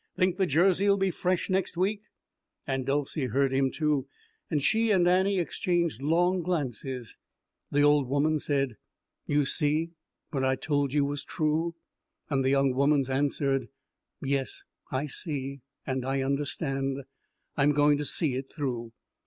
[0.17, 2.01] Think the Jersey'll be fresh next week?"
[2.65, 4.07] Aunt Dolcey heard him, too,
[4.49, 7.19] and she and Annie exchanged long glances.
[7.71, 8.77] The old woman's said,
[9.27, 9.91] "You see
[10.31, 11.75] what I told you was true";
[12.31, 13.67] and the young woman's answered,
[14.19, 17.03] "Yes, I see, and I understand.
[17.55, 18.93] I'm going to see it through."